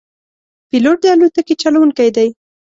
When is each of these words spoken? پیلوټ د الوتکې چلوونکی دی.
پیلوټ 0.69 0.97
د 1.01 1.05
الوتکې 1.13 1.55
چلوونکی 1.63 2.09
دی. 2.15 2.27